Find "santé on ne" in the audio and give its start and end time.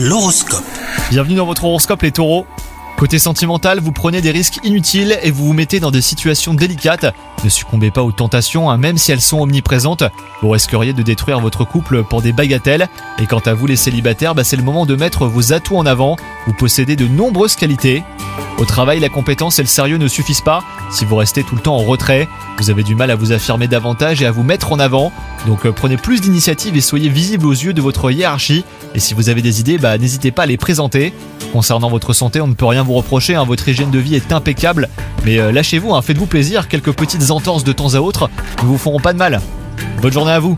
32.12-32.54